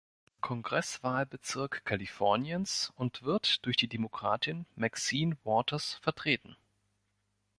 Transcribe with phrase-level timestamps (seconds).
[0.39, 6.57] Kongresswahlbezirk Kaliforniens und wird durch die Demokratin Maxine Waters vertreten.